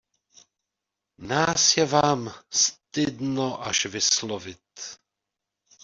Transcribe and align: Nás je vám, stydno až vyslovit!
Nás 1.17 1.77
je 1.77 1.85
vám, 1.85 2.31
stydno 2.49 3.67
až 3.67 3.85
vyslovit! 3.85 4.97